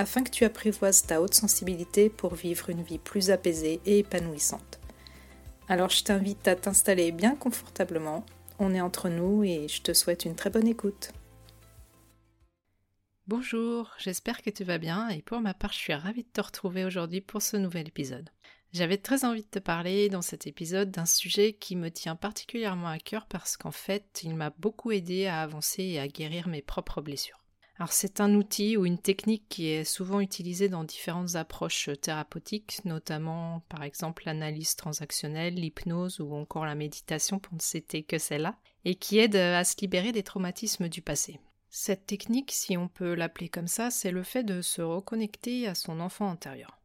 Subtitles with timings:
[0.00, 4.80] afin que tu apprivoises ta haute sensibilité pour vivre une vie plus apaisée et épanouissante.
[5.68, 8.24] Alors je t'invite à t'installer bien confortablement,
[8.58, 11.12] on est entre nous et je te souhaite une très bonne écoute.
[13.26, 16.40] Bonjour, j'espère que tu vas bien et pour ma part je suis ravie de te
[16.40, 18.30] retrouver aujourd'hui pour ce nouvel épisode.
[18.72, 22.88] J'avais très envie de te parler dans cet épisode d'un sujet qui me tient particulièrement
[22.88, 26.62] à cœur parce qu'en fait il m'a beaucoup aidé à avancer et à guérir mes
[26.62, 27.39] propres blessures.
[27.80, 32.84] Alors c'est un outil ou une technique qui est souvent utilisée dans différentes approches thérapeutiques,
[32.84, 38.54] notamment par exemple l'analyse transactionnelle, l'hypnose ou encore la méditation pour ne citer que celle-là,
[38.84, 41.40] et qui aide à se libérer des traumatismes du passé.
[41.70, 45.74] Cette technique, si on peut l'appeler comme ça, c'est le fait de se reconnecter à
[45.74, 46.78] son enfant intérieur.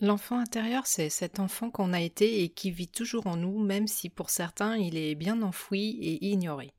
[0.00, 3.86] L'enfant intérieur, c'est cet enfant qu'on a été et qui vit toujours en nous, même
[3.86, 6.72] si pour certains il est bien enfoui et ignoré.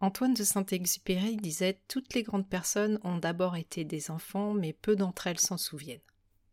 [0.00, 4.94] Antoine de Saint-Exupéry disait Toutes les grandes personnes ont d'abord été des enfants, mais peu
[4.94, 6.00] d'entre elles s'en souviennent.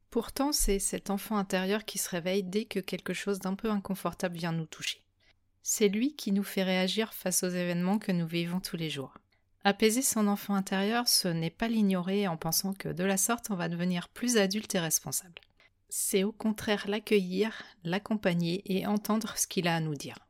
[0.09, 4.38] Pourtant, c'est cet enfant intérieur qui se réveille dès que quelque chose d'un peu inconfortable
[4.38, 5.03] vient nous toucher.
[5.61, 9.17] C'est lui qui nous fait réagir face aux événements que nous vivons tous les jours.
[9.66, 13.55] Apaiser son enfant intérieur, ce n'est pas l'ignorer en pensant que de la sorte on
[13.55, 15.41] va devenir plus adulte et responsable.
[15.89, 20.22] C'est au contraire l'accueillir, l'accompagner et entendre ce qu'il a à nous dire.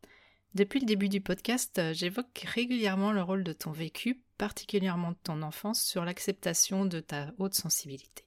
[0.55, 5.17] Depuis le début du podcast, euh, j'évoque régulièrement le rôle de ton vécu, particulièrement de
[5.23, 8.23] ton enfance, sur l'acceptation de ta haute sensibilité.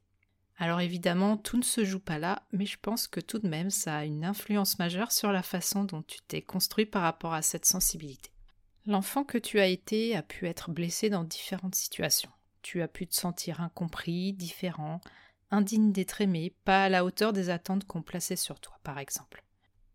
[0.59, 3.71] Alors évidemment, tout ne se joue pas là, mais je pense que tout de même
[3.71, 7.43] ça a une influence majeure sur la façon dont tu t'es construit par rapport à
[7.43, 8.31] cette sensibilité.
[8.87, 12.31] L'enfant que tu as été a pu être blessé dans différentes situations.
[12.61, 15.01] Tu as pu te sentir incompris, différent,
[15.53, 19.46] indigne d'être aimé, pas à la hauteur des attentes qu'on plaçait sur toi, par exemple.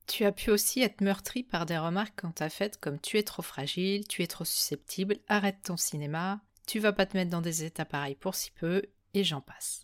[0.08, 3.24] Tu as pu aussi être meurtri par des remarques qu'on t'a faites comme tu es
[3.24, 7.42] trop fragile, tu es trop susceptible, arrête ton cinéma, tu vas pas te mettre dans
[7.42, 9.84] des états pareils pour si peu, et j'en passe.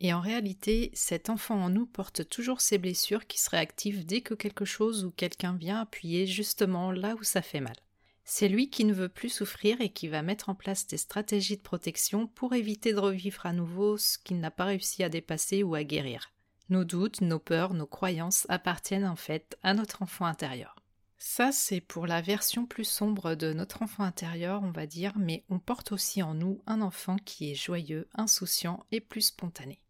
[0.00, 4.20] Et en réalité, cet enfant en nous porte toujours ces blessures qui se réactivent dès
[4.20, 7.76] que quelque chose ou quelqu'un vient appuyer justement là où ça fait mal.
[8.24, 11.56] C'est lui qui ne veut plus souffrir et qui va mettre en place des stratégies
[11.56, 15.62] de protection pour éviter de revivre à nouveau ce qu'il n'a pas réussi à dépasser
[15.62, 16.33] ou à guérir.
[16.70, 20.76] Nos doutes, nos peurs, nos croyances appartiennent en fait à notre enfant intérieur.
[21.18, 25.44] Ça, c'est pour la version plus sombre de notre enfant intérieur, on va dire, mais
[25.48, 29.80] on porte aussi en nous un enfant qui est joyeux, insouciant et plus spontané.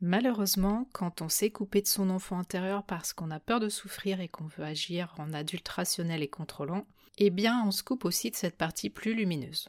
[0.00, 4.20] Malheureusement, quand on s'est coupé de son enfant intérieur parce qu'on a peur de souffrir
[4.20, 6.86] et qu'on veut agir en adulte rationnel et contrôlant,
[7.18, 9.68] eh bien on se coupe aussi de cette partie plus lumineuse.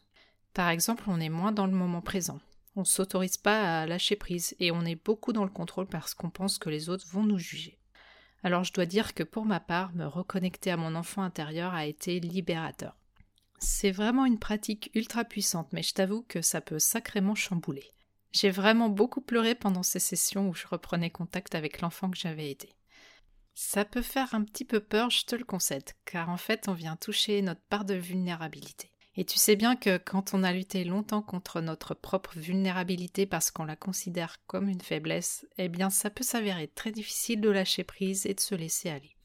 [0.53, 2.39] Par exemple, on est moins dans le moment présent.
[2.77, 6.13] On ne s'autorise pas à lâcher prise et on est beaucoup dans le contrôle parce
[6.13, 7.79] qu'on pense que les autres vont nous juger.
[8.43, 11.87] Alors je dois dire que pour ma part, me reconnecter à mon enfant intérieur a
[11.87, 12.95] été libérateur.
[13.57, 17.89] C'est vraiment une pratique ultra puissante, mais je t'avoue que ça peut sacrément chambouler.
[18.31, 22.51] J'ai vraiment beaucoup pleuré pendant ces sessions où je reprenais contact avec l'enfant que j'avais
[22.51, 22.75] été.
[23.55, 26.73] Ça peut faire un petit peu peur, je te le concède, car en fait on
[26.73, 28.91] vient toucher notre part de vulnérabilité.
[29.19, 33.49] Et tu sais bien que quand on a lutté longtemps contre notre propre vulnérabilité parce
[33.49, 37.83] qu'on la considère comme une faiblesse, eh bien ça peut s'avérer très difficile de lâcher
[37.83, 39.17] prise et de se laisser aller.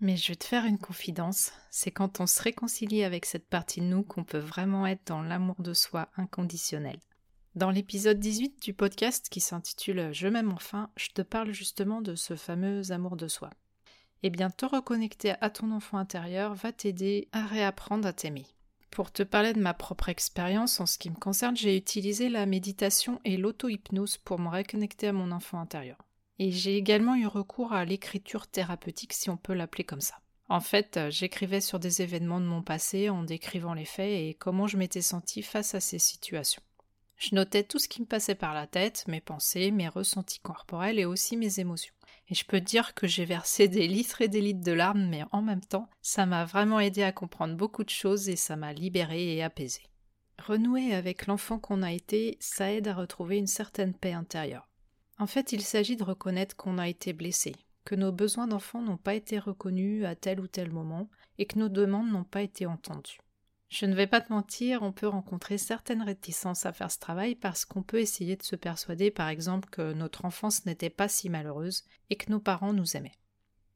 [0.00, 3.80] Mais je vais te faire une confidence, c'est quand on se réconcilie avec cette partie
[3.80, 6.98] de nous qu'on peut vraiment être dans l'amour de soi inconditionnel.
[7.54, 12.14] Dans l'épisode 18 du podcast qui s'intitule Je m'aime enfin, je te parle justement de
[12.14, 13.50] ce fameux amour de soi.
[14.22, 18.46] Eh bien, te reconnecter à ton enfant intérieur va t'aider à réapprendre à t'aimer.
[18.90, 22.46] Pour te parler de ma propre expérience en ce qui me concerne, j'ai utilisé la
[22.46, 25.98] méditation et l'auto-hypnose pour me reconnecter à mon enfant intérieur.
[26.38, 30.20] Et j'ai également eu recours à l'écriture thérapeutique, si on peut l'appeler comme ça.
[30.48, 34.34] En fait, euh, j'écrivais sur des événements de mon passé en décrivant les faits et
[34.34, 36.62] comment je m'étais sentie face à ces situations.
[37.16, 40.98] Je notais tout ce qui me passait par la tête, mes pensées, mes ressentis corporels
[40.98, 41.92] et aussi mes émotions.
[42.30, 45.22] Et je peux dire que j'ai versé des litres et des litres de larmes, mais
[45.32, 48.72] en même temps, ça m'a vraiment aidé à comprendre beaucoup de choses et ça m'a
[48.72, 49.80] libéré et apaisé.
[50.38, 54.68] Renouer avec l'enfant qu'on a été, ça aide à retrouver une certaine paix intérieure.
[55.18, 58.98] En fait, il s'agit de reconnaître qu'on a été blessé, que nos besoins d'enfant n'ont
[58.98, 61.08] pas été reconnus à tel ou tel moment,
[61.38, 63.18] et que nos demandes n'ont pas été entendues.
[63.68, 67.34] Je ne vais pas te mentir, on peut rencontrer certaines réticences à faire ce travail
[67.34, 71.28] parce qu'on peut essayer de se persuader par exemple que notre enfance n'était pas si
[71.28, 73.18] malheureuse et que nos parents nous aimaient.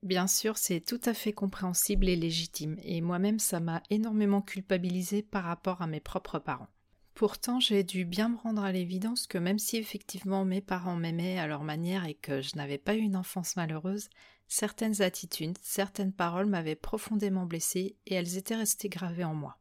[0.02, 5.22] Bien sûr, c'est tout à fait compréhensible et légitime, et moi-même ça m'a énormément culpabilisé
[5.22, 6.70] par rapport à mes propres parents.
[7.14, 11.38] Pourtant, j'ai dû bien me rendre à l'évidence que même si effectivement mes parents m'aimaient
[11.38, 14.08] à leur manière et que je n'avais pas eu une enfance malheureuse,
[14.48, 19.58] certaines attitudes, certaines paroles m'avaient profondément blessée et elles étaient restées gravées en moi.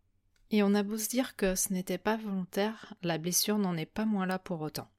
[0.52, 3.86] Et on a beau se dire que ce n'était pas volontaire, la blessure n'en est
[3.86, 4.90] pas moins là pour autant.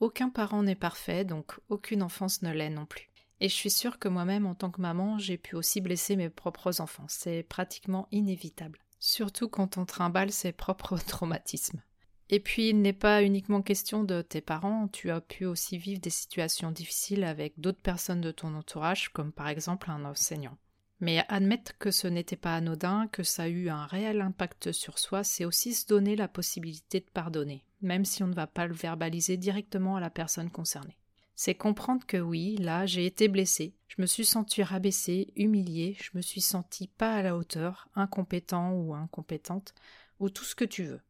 [0.00, 3.08] Aucun parent n'est parfait, donc aucune enfance ne l'est non plus.
[3.40, 6.28] Et je suis sûre que moi-même, en tant que maman, j'ai pu aussi blesser mes
[6.28, 7.06] propres enfants.
[7.08, 8.80] C'est pratiquement inévitable.
[9.00, 11.82] Surtout quand on trimballe ses propres traumatismes.
[12.30, 16.02] Et puis, il n'est pas uniquement question de tes parents, tu as pu aussi vivre
[16.02, 20.58] des situations difficiles avec d'autres personnes de ton entourage, comme par exemple un enseignant.
[21.00, 24.98] Mais admettre que ce n'était pas anodin, que ça a eu un réel impact sur
[24.98, 28.66] soi, c'est aussi se donner la possibilité de pardonner, même si on ne va pas
[28.66, 30.98] le verbaliser directement à la personne concernée.
[31.36, 36.10] C'est comprendre que oui, là, j'ai été blessée, je me suis sentie rabaissée, humiliée, je
[36.14, 39.72] me suis sentie pas à la hauteur, incompétent ou incompétente,
[40.18, 41.00] ou tout ce que tu veux.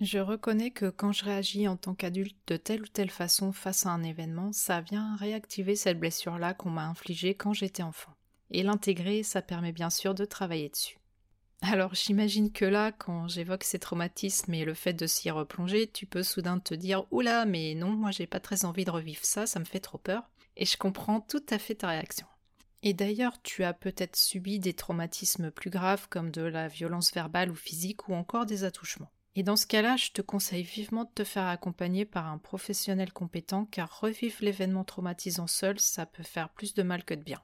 [0.00, 3.86] Je reconnais que quand je réagis en tant qu'adulte de telle ou telle façon face
[3.86, 8.12] à un événement, ça vient réactiver cette blessure-là qu'on m'a infligée quand j'étais enfant.
[8.52, 10.98] Et l'intégrer, ça permet bien sûr de travailler dessus.
[11.62, 16.06] Alors j'imagine que là, quand j'évoque ces traumatismes et le fait de s'y replonger, tu
[16.06, 19.46] peux soudain te dire Oula, mais non, moi j'ai pas très envie de revivre ça,
[19.46, 20.28] ça me fait trop peur.
[20.56, 22.26] Et je comprends tout à fait ta réaction.
[22.82, 27.50] Et d'ailleurs, tu as peut-être subi des traumatismes plus graves comme de la violence verbale
[27.50, 29.12] ou physique ou encore des attouchements.
[29.36, 33.12] Et dans ce cas-là, je te conseille vivement de te faire accompagner par un professionnel
[33.12, 37.40] compétent car revivre l'événement traumatisant seul, ça peut faire plus de mal que de bien.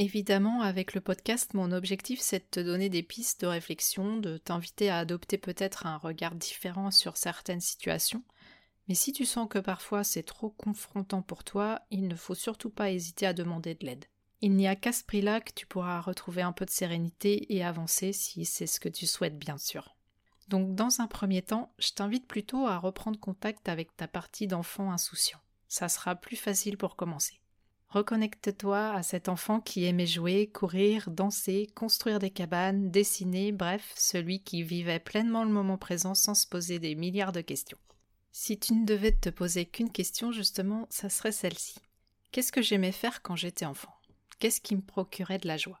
[0.00, 4.38] Évidemment, avec le podcast, mon objectif c'est de te donner des pistes de réflexion, de
[4.38, 8.22] t'inviter à adopter peut-être un regard différent sur certaines situations.
[8.86, 12.70] Mais si tu sens que parfois c'est trop confrontant pour toi, il ne faut surtout
[12.70, 14.04] pas hésiter à demander de l'aide.
[14.40, 17.64] Il n'y a qu'à ce prix-là que tu pourras retrouver un peu de sérénité et
[17.64, 19.96] avancer si c'est ce que tu souhaites bien sûr.
[20.46, 24.92] Donc dans un premier temps, je t'invite plutôt à reprendre contact avec ta partie d'enfant
[24.92, 25.40] insouciant.
[25.66, 27.40] Ça sera plus facile pour commencer.
[27.90, 34.42] Reconnecte-toi à cet enfant qui aimait jouer, courir, danser, construire des cabanes, dessiner, bref, celui
[34.42, 37.78] qui vivait pleinement le moment présent sans se poser des milliards de questions.
[38.30, 41.76] Si tu ne devais te poser qu'une question, justement, ça serait celle-ci.
[42.30, 43.94] Qu'est-ce que j'aimais faire quand j'étais enfant?
[44.38, 45.80] Qu'est-ce qui me procurait de la joie?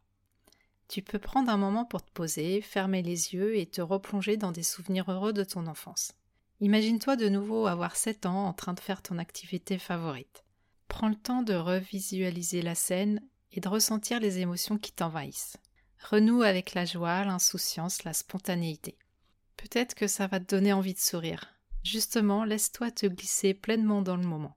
[0.88, 4.50] Tu peux prendre un moment pour te poser, fermer les yeux et te replonger dans
[4.50, 6.14] des souvenirs heureux de ton enfance.
[6.60, 10.42] Imagine-toi de nouveau avoir 7 ans en train de faire ton activité favorite.
[10.88, 13.20] Prends le temps de revisualiser la scène
[13.52, 15.56] et de ressentir les émotions qui t'envahissent.
[16.02, 18.96] Renoue avec la joie, l'insouciance, la spontanéité.
[19.56, 21.54] Peut-être que ça va te donner envie de sourire.
[21.84, 24.56] Justement, laisse-toi te glisser pleinement dans le moment.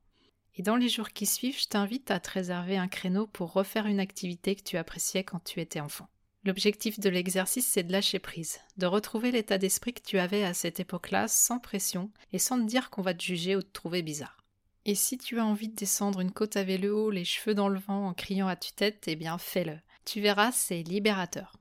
[0.56, 3.88] Et dans les jours qui suivent, je t'invite à te réserver un créneau pour refaire
[3.88, 6.10] une activité que tu appréciais quand tu étais enfant.
[6.44, 10.54] L'objectif de l'exercice, c'est de lâcher prise, de retrouver l'état d'esprit que tu avais à
[10.54, 14.02] cette époque-là sans pression et sans te dire qu'on va te juger ou te trouver
[14.02, 14.41] bizarre.
[14.86, 17.80] Et si tu as envie de descendre une côte à vélo, les cheveux dans le
[17.80, 19.80] vent en criant à tue-tête, eh bien fais-le.
[20.06, 21.56] Tu verras, c'est libérateur.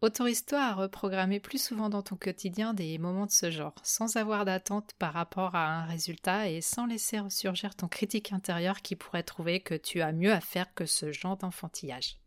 [0.00, 4.44] Autorise-toi à reprogrammer plus souvent dans ton quotidien des moments de ce genre, sans avoir
[4.44, 9.22] d'attente par rapport à un résultat et sans laisser ressurgir ton critique intérieur qui pourrait
[9.22, 12.18] trouver que tu as mieux à faire que ce genre d'enfantillage.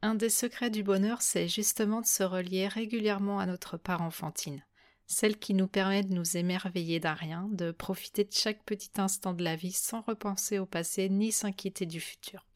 [0.00, 4.64] Un des secrets du bonheur, c'est justement de se relier régulièrement à notre part enfantine,
[5.06, 9.32] celle qui nous permet de nous émerveiller d'un rien, de profiter de chaque petit instant
[9.34, 12.46] de la vie sans repenser au passé ni s'inquiéter du futur.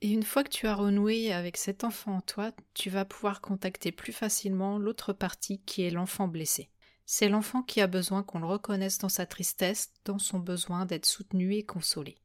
[0.00, 3.40] Et une fois que tu as renoué avec cet enfant en toi, tu vas pouvoir
[3.40, 6.68] contacter plus facilement l'autre partie qui est l'enfant blessé.
[7.06, 11.06] C'est l'enfant qui a besoin qu'on le reconnaisse dans sa tristesse, dans son besoin d'être
[11.06, 12.16] soutenu et consolé.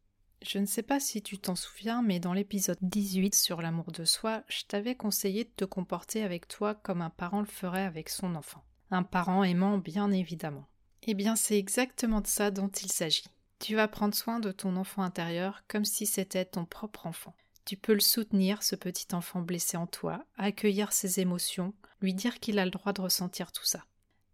[0.42, 4.06] Je ne sais pas si tu t'en souviens, mais dans l'épisode 18 sur l'amour de
[4.06, 8.08] soi, je t'avais conseillé de te comporter avec toi comme un parent le ferait avec
[8.10, 8.64] son enfant.
[8.92, 10.68] Un parent aimant, bien évidemment.
[11.04, 13.26] Eh bien, c'est exactement de ça dont il s'agit.
[13.60, 17.36] Tu vas prendre soin de ton enfant intérieur comme si c'était ton propre enfant.
[17.66, 22.40] Tu peux le soutenir, ce petit enfant blessé en toi, accueillir ses émotions, lui dire
[22.40, 23.86] qu'il a le droit de ressentir tout ça.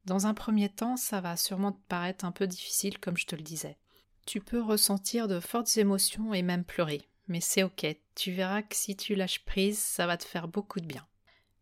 [0.06, 3.36] Dans un premier temps, ça va sûrement te paraître un peu difficile, comme je te
[3.36, 3.78] le disais.
[4.26, 8.76] Tu peux ressentir de fortes émotions et même pleurer, mais c'est ok, tu verras que
[8.76, 11.06] si tu lâches prise, ça va te faire beaucoup de bien.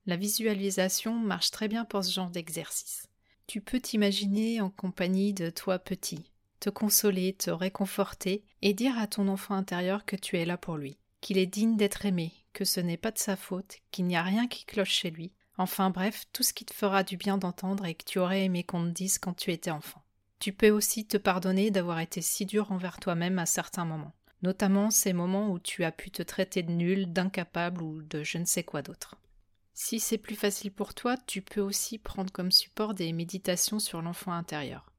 [0.05, 3.07] La visualisation marche très bien pour ce genre d'exercice.
[3.47, 6.29] Tu peux t'imaginer en compagnie de toi petit,
[6.59, 10.75] te consoler, te réconforter et dire à ton enfant intérieur que tu es là pour
[10.75, 14.17] lui, qu'il est digne d'être aimé, que ce n'est pas de sa faute, qu'il n'y
[14.17, 17.37] a rien qui cloche chez lui, enfin bref, tout ce qui te fera du bien
[17.37, 20.03] d'entendre et que tu aurais aimé qu'on te dise quand tu étais enfant.
[20.39, 24.13] Tu peux aussi te pardonner d'avoir été si dur envers toi-même à certains moments.
[24.41, 28.37] notamment ces moments où tu as pu te traiter de nul, d'incapable ou de je
[28.37, 29.15] ne sais quoi d'autre.
[29.73, 34.01] Si c'est plus facile pour toi, tu peux aussi prendre comme support des méditations sur
[34.01, 34.91] l'enfant intérieur.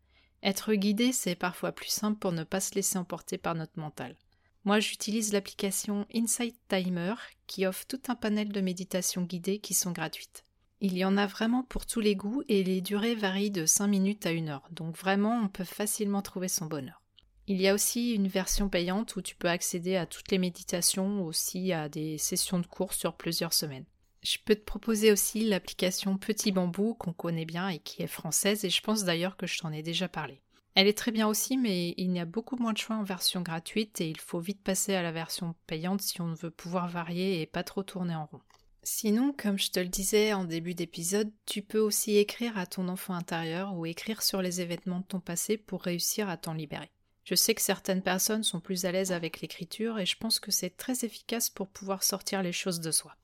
[0.42, 4.16] Être guidé, c'est parfois plus simple pour ne pas se laisser emporter par notre mental.
[4.64, 7.14] Moi, j'utilise l'application Insight Timer
[7.46, 10.44] qui offre tout un panel de méditations guidées qui sont gratuites.
[10.80, 13.86] Il y en a vraiment pour tous les goûts et les durées varient de 5
[13.86, 17.00] minutes à 1 heure, donc vraiment on peut facilement trouver son bonheur.
[17.46, 21.24] Il y a aussi une version payante où tu peux accéder à toutes les méditations,
[21.24, 23.84] aussi à des sessions de cours sur plusieurs semaines.
[24.24, 28.64] Je peux te proposer aussi l'application Petit Bambou qu'on connaît bien et qui est française
[28.64, 30.40] et je pense d'ailleurs que je t'en ai déjà parlé.
[30.74, 33.42] Elle est très bien aussi mais il y a beaucoup moins de choix en version
[33.42, 37.42] gratuite et il faut vite passer à la version payante si on veut pouvoir varier
[37.42, 38.40] et pas trop tourner en rond.
[38.82, 42.88] Sinon, comme je te le disais en début d'épisode, tu peux aussi écrire à ton
[42.88, 46.90] enfant intérieur ou écrire sur les événements de ton passé pour réussir à t'en libérer.
[47.24, 50.50] Je sais que certaines personnes sont plus à l'aise avec l'écriture et je pense que
[50.50, 53.14] c'est très efficace pour pouvoir sortir les choses de soi.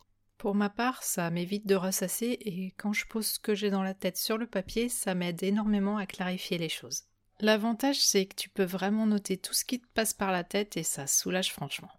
[0.41, 3.83] Pour ma part, ça m'évite de ressasser et quand je pose ce que j'ai dans
[3.83, 7.03] la tête sur le papier, ça m'aide énormément à clarifier les choses.
[7.41, 10.79] L'avantage, c'est que tu peux vraiment noter tout ce qui te passe par la tête
[10.79, 11.91] et ça soulage franchement.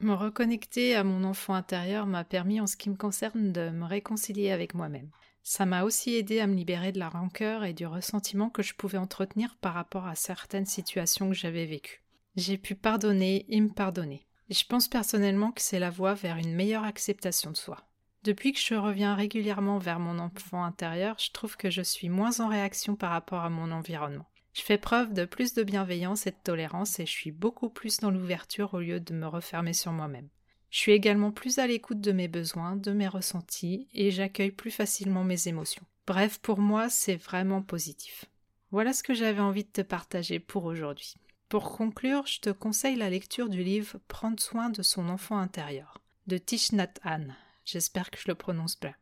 [0.00, 3.84] Me reconnecter à mon enfant intérieur m'a permis en ce qui me concerne de me
[3.84, 5.10] réconcilier avec moi-même.
[5.42, 8.72] Ça m'a aussi aidé à me libérer de la rancœur et du ressentiment que je
[8.72, 12.02] pouvais entretenir par rapport à certaines situations que j'avais vécues.
[12.36, 14.26] J'ai pu pardonner et me pardonner.
[14.52, 17.78] Et je pense personnellement que c'est la voie vers une meilleure acceptation de soi.
[18.22, 22.38] Depuis que je reviens régulièrement vers mon enfant intérieur, je trouve que je suis moins
[22.40, 24.28] en réaction par rapport à mon environnement.
[24.52, 28.00] Je fais preuve de plus de bienveillance et de tolérance et je suis beaucoup plus
[28.00, 30.28] dans l'ouverture au lieu de me refermer sur moi-même.
[30.68, 34.70] Je suis également plus à l'écoute de mes besoins, de mes ressentis et j'accueille plus
[34.70, 35.86] facilement mes émotions.
[36.06, 38.26] Bref, pour moi, c'est vraiment positif.
[38.70, 41.14] Voilà ce que j'avais envie de te partager pour aujourd'hui.
[41.52, 45.98] Pour conclure, je te conseille la lecture du livre Prendre soin de son enfant intérieur
[46.26, 47.36] de Thich Nhat Hanh.
[47.66, 48.94] J'espère que je le prononce bien.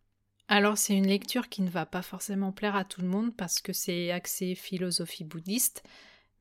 [0.49, 3.61] Alors c'est une lecture qui ne va pas forcément plaire à tout le monde parce
[3.61, 5.85] que c'est axé philosophie bouddhiste,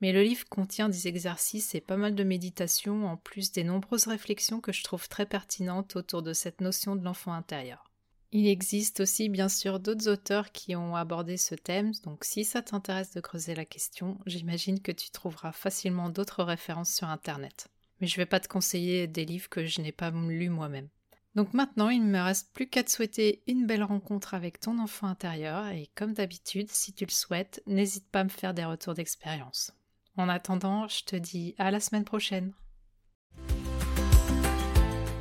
[0.02, 4.08] mais le livre contient des exercices et pas mal de méditations en plus des nombreuses
[4.08, 7.89] réflexions que je trouve très pertinentes autour de cette notion de l'enfant intérieur.
[8.32, 12.62] Il existe aussi bien sûr d'autres auteurs qui ont abordé ce thème, donc si ça
[12.62, 17.70] t'intéresse de creuser la question, j'imagine que tu trouveras facilement d'autres références sur Internet.
[18.00, 20.90] Mais je ne vais pas te conseiller des livres que je n'ai pas lus moi-même.
[21.36, 24.78] Donc maintenant, il ne me reste plus qu'à te souhaiter une belle rencontre avec ton
[24.78, 28.66] enfant intérieur et comme d'habitude, si tu le souhaites, n'hésite pas à me faire des
[28.66, 29.72] retours d'expérience.
[30.18, 32.54] En attendant, je te dis à la semaine prochaine.